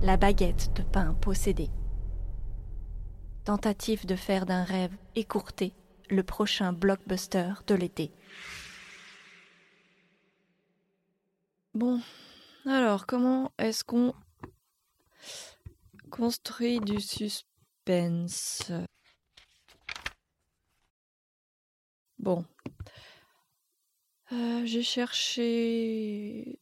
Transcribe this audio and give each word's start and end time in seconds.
La 0.00 0.16
baguette 0.16 0.72
de 0.76 0.82
pain 0.82 1.14
possédée. 1.14 1.70
Tentative 3.44 4.06
de 4.06 4.14
faire 4.14 4.46
d'un 4.46 4.62
rêve 4.62 4.96
écourté 5.16 5.74
le 6.08 6.22
prochain 6.22 6.72
blockbuster 6.72 7.54
de 7.66 7.74
l'été. 7.74 8.12
Bon, 11.74 12.00
alors 12.64 13.06
comment 13.06 13.50
est-ce 13.58 13.82
qu'on 13.82 14.14
construit 16.10 16.78
du 16.78 17.00
suspense? 17.00 18.70
Bon, 22.20 22.44
euh, 24.32 24.62
j'ai 24.64 24.84
cherché 24.84 26.60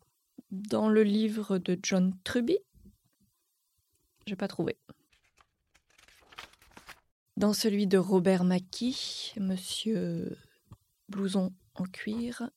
dans 0.50 0.88
le 0.88 1.02
livre 1.02 1.58
de 1.58 1.78
John 1.82 2.16
Truby. 2.24 2.58
J'ai 4.26 4.36
pas 4.36 4.48
trouvé. 4.48 4.76
Dans 7.36 7.52
celui 7.52 7.86
de 7.86 7.98
Robert 7.98 8.44
Mackie, 8.44 9.32
Monsieur 9.38 10.38
Blouson 11.08 11.52
en 11.74 11.84
cuir, 11.84 12.50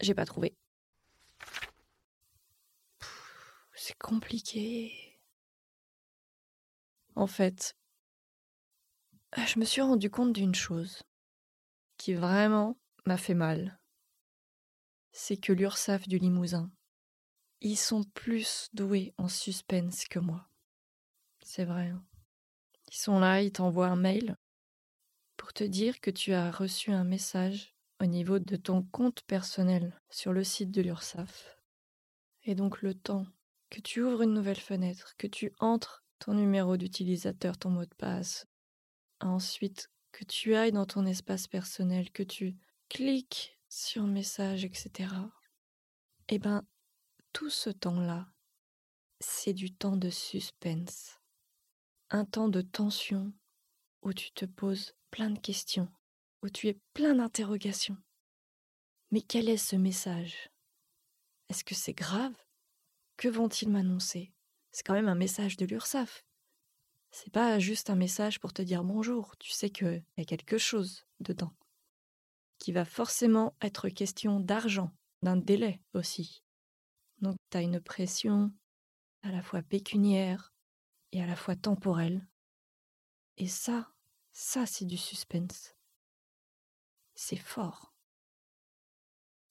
j'ai 0.00 0.14
pas 0.14 0.24
trouvé. 0.24 0.56
C'est 3.74 3.98
compliqué. 3.98 5.20
En 7.14 7.26
fait, 7.26 7.76
je 9.36 9.58
me 9.58 9.64
suis 9.64 9.82
rendu 9.82 10.10
compte 10.10 10.32
d'une 10.32 10.54
chose 10.54 11.02
qui 11.96 12.14
vraiment 12.14 12.76
m'a 13.06 13.16
fait 13.16 13.34
mal 13.34 13.78
c'est 15.18 15.36
que 15.36 15.52
l'URSAF 15.52 16.06
du 16.06 16.18
Limousin, 16.18 16.70
ils 17.60 17.76
sont 17.76 18.04
plus 18.14 18.68
doués 18.72 19.14
en 19.18 19.26
suspense 19.28 20.06
que 20.06 20.20
moi. 20.20 20.48
C'est 21.50 21.64
vrai. 21.64 21.88
Hein. 21.88 22.04
Ils 22.88 22.96
sont 22.98 23.20
là, 23.20 23.40
ils 23.40 23.50
t'envoient 23.50 23.88
un 23.88 23.96
mail 23.96 24.36
pour 25.38 25.54
te 25.54 25.64
dire 25.64 25.98
que 26.02 26.10
tu 26.10 26.34
as 26.34 26.50
reçu 26.50 26.92
un 26.92 27.04
message 27.04 27.74
au 28.02 28.04
niveau 28.04 28.38
de 28.38 28.56
ton 28.56 28.82
compte 28.82 29.22
personnel 29.22 29.98
sur 30.10 30.34
le 30.34 30.44
site 30.44 30.70
de 30.70 30.82
l'URSAF. 30.82 31.56
Et 32.44 32.54
donc 32.54 32.82
le 32.82 32.92
temps 32.92 33.24
que 33.70 33.80
tu 33.80 34.02
ouvres 34.02 34.20
une 34.20 34.34
nouvelle 34.34 34.60
fenêtre, 34.60 35.14
que 35.16 35.26
tu 35.26 35.54
entres 35.58 36.04
ton 36.18 36.34
numéro 36.34 36.76
d'utilisateur, 36.76 37.56
ton 37.56 37.70
mot 37.70 37.86
de 37.86 37.94
passe, 37.94 38.46
ensuite 39.20 39.90
que 40.12 40.24
tu 40.24 40.54
ailles 40.54 40.72
dans 40.72 40.84
ton 40.84 41.06
espace 41.06 41.46
personnel, 41.46 42.12
que 42.12 42.22
tu 42.22 42.58
cliques 42.90 43.58
sur 43.70 44.02
message, 44.02 44.66
etc. 44.66 45.14
Eh 46.28 46.38
ben, 46.38 46.62
tout 47.32 47.48
ce 47.48 47.70
temps-là, 47.70 48.28
c'est 49.20 49.54
du 49.54 49.72
temps 49.72 49.96
de 49.96 50.10
suspense. 50.10 51.17
Un 52.10 52.24
temps 52.24 52.48
de 52.48 52.62
tension 52.62 53.32
où 54.02 54.12
tu 54.12 54.30
te 54.32 54.44
poses 54.44 54.94
plein 55.10 55.30
de 55.30 55.38
questions, 55.38 55.88
où 56.42 56.48
tu 56.48 56.68
es 56.68 56.78
plein 56.94 57.14
d'interrogations. 57.14 57.98
Mais 59.10 59.20
quel 59.20 59.48
est 59.48 59.58
ce 59.58 59.76
message? 59.76 60.50
Est-ce 61.48 61.64
que 61.64 61.74
c'est 61.74 61.92
grave? 61.92 62.34
Que 63.16 63.28
vont-ils 63.28 63.70
m'annoncer? 63.70 64.32
C'est 64.72 64.86
quand 64.86 64.94
même 64.94 65.08
un 65.08 65.14
message 65.14 65.56
de 65.56 65.66
l'URSAF. 65.66 66.24
C'est 67.10 67.32
pas 67.32 67.58
juste 67.58 67.90
un 67.90 67.96
message 67.96 68.40
pour 68.40 68.52
te 68.52 68.62
dire 68.62 68.84
bonjour, 68.84 69.36
tu 69.38 69.50
sais 69.50 69.70
qu'il 69.70 70.04
y 70.16 70.20
a 70.20 70.24
quelque 70.24 70.58
chose 70.58 71.04
dedans 71.20 71.52
qui 72.58 72.72
va 72.72 72.84
forcément 72.84 73.54
être 73.62 73.88
question 73.88 74.40
d'argent, 74.40 74.92
d'un 75.22 75.36
délai 75.36 75.80
aussi. 75.94 76.42
Donc 77.20 77.36
tu 77.50 77.56
as 77.56 77.62
une 77.62 77.80
pression 77.80 78.52
à 79.22 79.30
la 79.30 79.42
fois 79.42 79.62
pécuniaire 79.62 80.52
et 81.12 81.22
à 81.22 81.26
la 81.26 81.36
fois 81.36 81.56
temporelle. 81.56 82.26
Et 83.36 83.48
ça, 83.48 83.92
ça 84.32 84.66
c'est 84.66 84.84
du 84.84 84.96
suspense. 84.96 85.74
C'est 87.14 87.36
fort. 87.36 87.94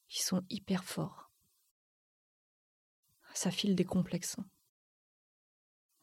Ils 0.10 0.22
sont 0.22 0.44
hyper 0.50 0.84
forts. 0.84 1.32
Ça 3.34 3.52
file 3.52 3.76
des 3.76 3.86
complexes. 3.86 4.36
Hein. 4.40 4.46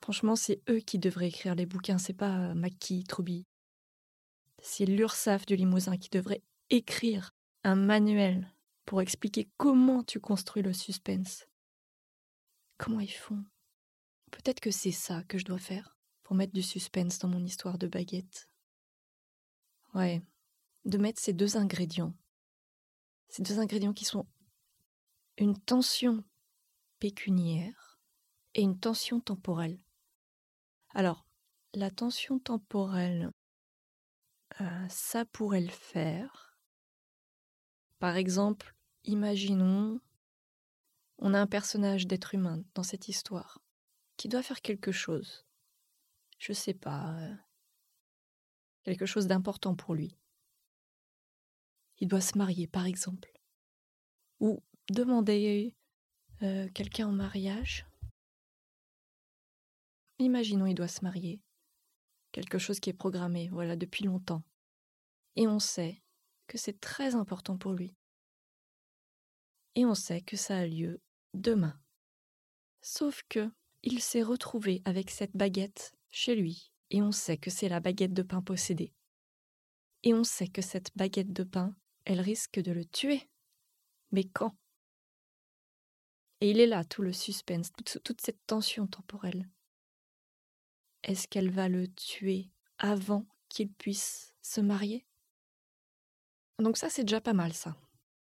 Franchement, 0.03 0.37
c'est 0.37 0.62
eux 0.69 0.81
qui 0.81 0.99
devraient 0.99 1.29
écrire 1.29 1.55
les 1.55 1.67
bouquins, 1.67 1.99
c'est 1.99 2.12
pas 2.12 2.55
Maki, 2.55 3.05
Truby. 3.05 3.47
C'est 4.62 4.87
l'URSAF 4.87 5.47
du 5.47 5.56
Limousin 5.56 5.97
qui 5.97 6.11
devrait 6.11 6.43
écrire 6.71 7.34
un 7.65 7.75
manuel 7.75 8.55
pour 8.84 9.00
expliquer 9.00 9.49
comment 9.56 10.03
tu 10.03 10.21
construis 10.21 10.62
le 10.62 10.73
suspense. 10.73 11.47
Comment 12.77 13.00
ils 13.00 13.09
font? 13.12 13.45
Peut-être 14.34 14.61
que 14.61 14.71
c'est 14.71 14.93
ça 14.93 15.22
que 15.25 15.39
je 15.39 15.45
dois 15.45 15.59
faire 15.59 15.97
pour 16.22 16.37
mettre 16.37 16.53
du 16.53 16.62
suspense 16.62 17.19
dans 17.19 17.28
mon 17.28 17.45
histoire 17.45 17.78
de 17.78 17.87
baguette. 17.87 18.49
Ouais, 19.95 20.22
de 20.84 20.99
mettre 20.99 21.21
ces 21.21 21.33
deux 21.33 21.56
ingrédients. 21.56 22.15
Ces 23.28 23.43
deux 23.43 23.59
ingrédients 23.59 23.93
qui 23.93 24.05
sont 24.05 24.27
une 25.39 25.59
tension 25.59 26.25
pécuniaire 26.99 27.99
et 28.55 28.62
une 28.62 28.78
tension 28.78 29.21
temporelle. 29.21 29.78
Alors, 30.91 31.27
la 31.73 31.91
tension 31.91 32.39
temporelle, 32.39 33.31
euh, 34.61 34.89
ça 34.89 35.25
pourrait 35.25 35.61
le 35.61 35.71
faire 35.71 36.44
par 38.05 38.17
exemple, 38.17 38.75
imaginons, 39.05 39.99
on 41.17 41.33
a 41.33 41.41
un 41.41 41.47
personnage 41.47 42.06
d'être 42.06 42.34
humain 42.34 42.62
dans 42.75 42.83
cette 42.83 43.09
histoire 43.09 43.64
qui 44.25 44.31
doit 44.31 44.43
faire 44.43 44.62
quelque 44.62 44.91
chose. 44.91 45.45
Je 46.39 46.55
sais 46.55 46.73
pas. 46.73 47.15
Euh, 47.19 47.35
quelque 48.83 49.05
chose 49.05 49.27
d'important 49.27 49.75
pour 49.75 49.95
lui. 49.95 50.17
Il 51.99 52.09
doit 52.09 52.23
se 52.23 52.39
marier, 52.39 52.67
par 52.67 52.87
exemple. 52.87 53.31
Ou 54.41 54.62
demander 54.89 55.75
euh, 56.41 56.71
quelqu'un 56.71 57.09
en 57.09 57.12
mariage. 57.12 57.87
Imaginons, 60.19 60.65
il 60.65 60.75
doit 60.75 60.89
se 60.89 61.05
marier. 61.05 61.43
Quelque 62.33 62.56
chose 62.56 62.81
qui 62.81 62.89
est 62.89 62.95
programmé, 62.95 63.51
voilà, 63.51 63.77
depuis 63.77 64.06
longtemps. 64.06 64.43
Et 65.37 65.47
on 65.47 65.59
sait 65.59 66.03
que 66.47 66.56
c'est 66.56 66.81
très 66.81 67.15
important 67.15 67.59
pour 67.59 67.75
lui. 67.75 67.95
Et 69.75 69.85
on 69.85 69.95
sait 69.95 70.23
que 70.23 70.39
ça 70.39 70.56
a 70.56 70.67
lieu 70.67 71.03
demain. 71.35 71.79
Sauf 72.81 73.23
que 73.29 73.53
il 73.84 74.00
s'est 74.00 74.22
retrouvé 74.22 74.81
avec 74.87 75.11
cette 75.11 75.37
baguette 75.37 75.95
chez 76.11 76.34
lui, 76.34 76.72
et 76.91 77.03
on 77.03 77.12
sait 77.12 77.37
que 77.37 77.50
c'est 77.50 77.69
la 77.69 77.81
baguette 77.81 78.15
de 78.15 78.22
pain 78.22 78.41
possédée. 78.41 78.95
Et 80.03 80.15
on 80.15 80.25
sait 80.25 80.49
que 80.49 80.62
cette 80.62 80.91
baguette 80.97 81.33
de 81.33 81.45
pain, 81.45 81.77
elle 82.06 82.21
risque 82.21 82.61
de 82.61 82.73
le 82.73 82.87
tuer. 82.87 83.28
Mais 84.11 84.25
quand? 84.25 84.56
Et 86.41 86.50
il 86.50 86.61
est 86.61 86.67
là, 86.67 86.84
tout 86.84 87.03
le 87.03 87.12
suspense, 87.12 87.73
toute, 87.73 88.21
cette 88.23 88.47
tension 88.47 88.87
temporelle. 88.87 89.49
Est-ce 91.03 91.28
qu'elle 91.28 91.50
va 91.50 91.69
le 91.69 91.87
tuer 91.89 92.50
avant 92.78 93.27
qu'il 93.50 93.71
puisse 93.71 94.34
se 94.41 94.62
marier? 94.62 95.06
Donc 96.59 96.78
ça, 96.78 96.89
c'est 96.89 97.05
déjà 97.05 97.21
pas 97.21 97.34
mal, 97.34 97.53
ça. 97.53 97.77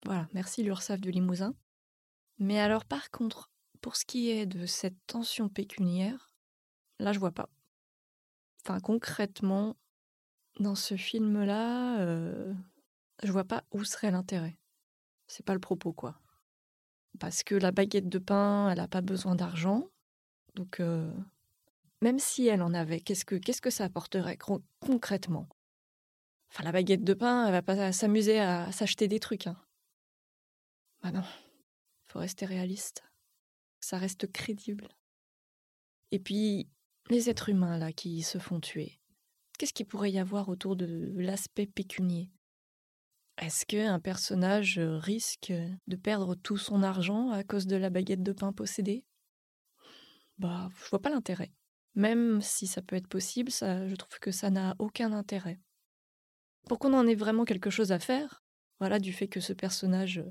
Voilà, 0.07 0.29
merci 0.33 0.63
l'URSAF 0.63 1.01
du 1.01 1.11
Limousin. 1.11 1.55
Mais 2.39 2.59
alors 2.59 2.87
par 2.87 3.11
contre, 3.11 3.52
pour 3.83 3.97
ce 3.97 4.07
qui 4.07 4.31
est 4.31 4.47
de 4.47 4.65
cette 4.65 4.97
tension 5.07 5.51
pécuniaire, 5.51 6.33
là, 6.99 7.13
je 7.13 7.19
vois 7.19 7.33
pas. 7.33 7.51
Enfin, 8.65 8.81
concrètement, 8.81 9.77
dans 10.61 10.77
ce 10.77 10.97
film-là, 10.97 12.01
euh, 12.01 12.55
je 13.23 13.33
vois 13.33 13.45
pas 13.45 13.65
où 13.73 13.85
serait 13.85 14.13
l'intérêt. 14.13 14.57
C'est 15.27 15.45
pas 15.45 15.53
le 15.53 15.61
propos, 15.61 15.93
quoi. 15.93 16.21
Parce 17.19 17.43
que 17.43 17.57
la 17.57 17.73
baguette 17.73 18.09
de 18.09 18.19
pain, 18.19 18.71
elle 18.71 18.81
a 18.81 18.89
pas 18.89 19.01
besoin 19.01 19.35
d'argent. 19.35 19.91
Donc, 20.55 20.79
euh, 20.79 21.13
même 22.01 22.21
si 22.21 22.47
elle 22.47 22.63
en 22.63 22.75
avait, 22.75 23.01
qu'est-ce 23.01 23.25
que, 23.25 23.35
qu'est-ce 23.35 23.61
que 23.61 23.71
ça 23.71 23.85
apporterait 23.85 24.39
concrètement? 24.81 25.49
Enfin, 26.51 26.63
la 26.63 26.73
baguette 26.73 27.05
de 27.05 27.15
pain, 27.15 27.47
elle 27.47 27.53
va 27.53 27.63
pas 27.63 27.93
s'amuser 27.93 28.39
à 28.39 28.71
s'acheter 28.71 29.09
des 29.09 29.19
trucs. 29.19 29.49
Hein. 29.49 29.57
Bah 31.03 31.11
non, 31.11 31.25
faut 32.07 32.21
rester 32.21 32.47
réaliste. 32.47 33.03
Ça 33.83 33.99
reste 33.99 34.31
crédible. 34.33 34.89
Et 36.13 36.19
puis, 36.19 36.71
les 37.11 37.29
êtres 37.29 37.51
humains 37.51 37.77
là 37.77 37.93
qui 37.93 38.23
se 38.23 38.39
font 38.39 38.61
tuer, 38.61 39.01
qu'est-ce 39.59 39.75
qu'il 39.75 39.87
pourrait 39.87 40.13
y 40.13 40.19
avoir 40.19 40.49
autour 40.49 40.77
de 40.77 41.13
l'aspect 41.17 41.67
pécunier? 41.67 42.31
Est-ce 43.39 43.67
qu'un 43.67 43.99
personnage 43.99 44.79
risque 44.79 45.53
de 45.87 45.97
perdre 45.97 46.37
tout 46.37 46.59
son 46.59 46.83
argent 46.83 47.31
à 47.31 47.43
cause 47.43 47.67
de 47.67 47.77
la 47.77 47.91
baguette 47.91 48.23
de 48.23 48.33
pain 48.33 48.53
possédée? 48.53 49.05
Bah, 50.39 50.71
je 50.85 50.91
vois 50.91 51.03
pas 51.03 51.11
l'intérêt. 51.11 51.53
Même 51.95 52.41
si 52.41 52.67
ça 52.67 52.83
peut 52.83 52.97
être 52.97 53.09
possible, 53.09 53.51
ça, 53.51 53.87
je 53.89 53.97
trouve 53.97 54.19
que 54.21 54.31
ça 54.31 54.51
n'a 54.51 54.77
aucun 54.79 55.13
intérêt. 55.13 55.59
Pour 56.69 56.79
qu'on 56.79 56.95
en 56.95 57.07
ait 57.07 57.17
vraiment 57.17 57.45
quelque 57.45 57.71
chose 57.71 57.91
à 57.91 57.99
faire, 57.99 58.45
voilà, 58.79 58.99
du 58.99 59.13
fait 59.13 59.29
que 59.29 59.41
ce 59.41 59.53
personnage 59.53 60.23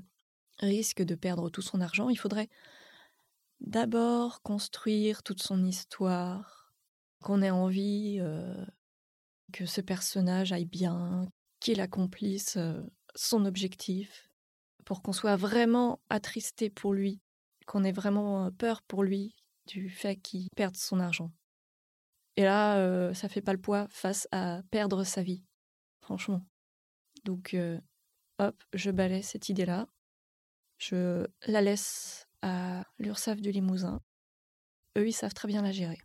risque 0.58 1.02
de 1.02 1.14
perdre 1.14 1.50
tout 1.50 1.62
son 1.62 1.80
argent, 1.80 2.08
il 2.08 2.18
faudrait 2.18 2.48
d'abord 3.62 4.42
construire 4.42 5.22
toute 5.22 5.42
son 5.42 5.64
histoire, 5.64 6.72
qu'on 7.22 7.42
ait 7.42 7.50
envie 7.50 8.18
euh, 8.20 8.64
que 9.52 9.66
ce 9.66 9.80
personnage 9.80 10.52
aille 10.52 10.66
bien, 10.66 11.28
qu'il 11.60 11.80
accomplisse 11.80 12.56
euh, 12.56 12.82
son 13.14 13.44
objectif, 13.44 14.28
pour 14.84 15.02
qu'on 15.02 15.12
soit 15.12 15.36
vraiment 15.36 16.00
attristé 16.10 16.70
pour 16.70 16.92
lui, 16.92 17.20
qu'on 17.66 17.84
ait 17.84 17.92
vraiment 17.92 18.50
peur 18.52 18.82
pour 18.82 19.04
lui 19.04 19.34
du 19.66 19.88
fait 19.88 20.16
qu'il 20.16 20.48
perde 20.56 20.76
son 20.76 21.00
argent. 21.00 21.30
Et 22.36 22.42
là, 22.42 22.78
euh, 22.78 23.14
ça 23.14 23.28
fait 23.28 23.42
pas 23.42 23.52
le 23.52 23.60
poids 23.60 23.86
face 23.90 24.26
à 24.32 24.62
perdre 24.70 25.04
sa 25.04 25.22
vie, 25.22 25.44
franchement. 26.00 26.44
Donc, 27.24 27.54
euh, 27.54 27.78
hop, 28.38 28.62
je 28.72 28.90
balais 28.90 29.22
cette 29.22 29.48
idée-là. 29.48 29.86
Je 30.78 31.26
la 31.46 31.60
laisse 31.60 32.26
à 32.42 32.84
l'URSAF 32.98 33.40
du 33.40 33.50
Limousin. 33.50 34.00
Eux, 34.98 35.08
ils 35.08 35.12
savent 35.12 35.34
très 35.34 35.48
bien 35.48 35.62
la 35.62 35.72
gérer. 35.72 35.98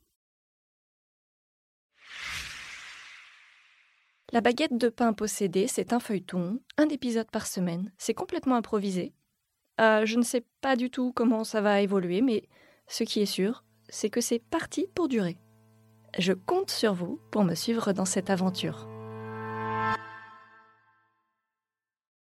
La 4.33 4.41
baguette 4.41 4.77
de 4.77 4.89
pain 4.89 5.13
possédée, 5.13 5.67
c'est 5.67 5.93
un 5.93 5.99
feuilleton, 5.99 6.59
un 6.77 6.89
épisode 6.89 7.31
par 7.31 7.47
semaine. 7.47 7.91
C'est 7.97 8.13
complètement 8.13 8.55
improvisé. 8.55 9.13
Euh, 9.79 10.05
je 10.05 10.17
ne 10.17 10.23
sais 10.23 10.45
pas 10.61 10.75
du 10.75 10.89
tout 10.89 11.13
comment 11.13 11.43
ça 11.43 11.61
va 11.61 11.81
évoluer, 11.81 12.21
mais 12.21 12.43
ce 12.87 13.03
qui 13.03 13.21
est 13.21 13.25
sûr, 13.25 13.63
c'est 13.89 14.09
que 14.09 14.21
c'est 14.21 14.39
parti 14.39 14.87
pour 14.95 15.07
durer. 15.07 15.37
Je 16.17 16.33
compte 16.33 16.71
sur 16.71 16.93
vous 16.93 17.21
pour 17.31 17.43
me 17.43 17.55
suivre 17.55 17.93
dans 17.93 18.05
cette 18.05 18.29
aventure. 18.29 18.96